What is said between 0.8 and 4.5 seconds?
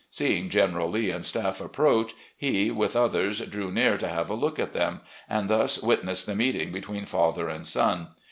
Lee and staff approach, he, with others, drew near to have a